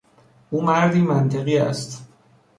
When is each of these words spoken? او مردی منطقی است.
او 0.49 0.61
مردی 0.61 1.01
منطقی 1.01 1.57
است. 1.57 2.07